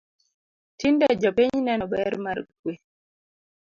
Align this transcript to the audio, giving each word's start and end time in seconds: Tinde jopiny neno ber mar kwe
Tinde 0.79 1.07
jopiny 1.21 1.55
neno 1.67 1.85
ber 1.91 2.13
mar 2.25 2.39
kwe 2.59 2.73